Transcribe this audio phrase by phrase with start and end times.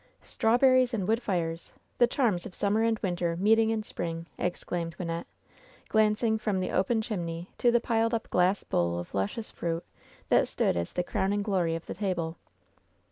[0.23, 1.71] "Strawberries and wood fires!
[1.99, 5.27] The charms of sum mer and winter meeting in spring!" exclaimed Wyn nette,
[5.89, 9.85] glancing from the open chimney to the piled up glass bowl of luscious fruit
[10.29, 12.37] that stood as the crowning glory of the table.